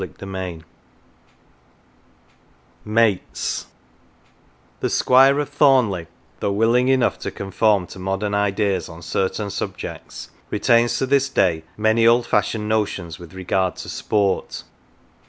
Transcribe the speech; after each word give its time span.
248 0.01 0.17
MATES 0.17 0.65
MATES 2.85 3.67
THE 4.79 4.89
Squire 4.89 5.37
of 5.39 5.51
Thomleigh, 5.55 6.07
though 6.39 6.51
willing 6.51 6.87
enough 6.87 7.19
to 7.19 7.29
conform 7.29 7.85
to 7.85 7.99
modern 7.99 8.33
ideas 8.33 8.89
on 8.89 9.03
certain 9.03 9.51
subjects, 9.51 10.31
retains 10.49 10.97
to 10.97 11.05
this 11.05 11.29
day 11.29 11.61
many 11.77 12.07
old 12.07 12.25
fashioned 12.25 12.67
notions 12.67 13.19
with 13.19 13.35
regard 13.35 13.75
to 13.75 13.89
sport. 13.89 14.63